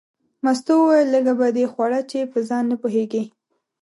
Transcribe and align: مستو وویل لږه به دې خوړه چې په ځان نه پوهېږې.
مستو 0.43 0.73
وویل 0.81 1.07
لږه 1.15 1.33
به 1.39 1.47
دې 1.57 1.65
خوړه 1.71 2.01
چې 2.11 2.19
په 2.31 2.39
ځان 2.49 2.63
نه 2.71 2.75
پوهېږې. 2.81 3.23